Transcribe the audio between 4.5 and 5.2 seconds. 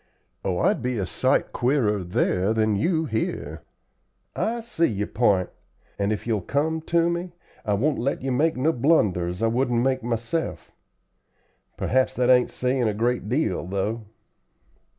see your